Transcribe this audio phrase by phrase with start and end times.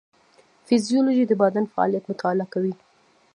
[0.67, 2.73] فیزیولوژي د بدن فعالیت مطالعه کوي